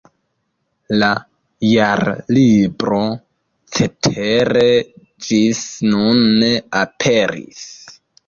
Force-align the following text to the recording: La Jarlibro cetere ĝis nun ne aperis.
La 1.01 1.09
Jarlibro 1.71 3.01
cetere 3.77 4.65
ĝis 5.27 5.61
nun 5.91 6.25
ne 6.41 6.51
aperis. 6.83 7.63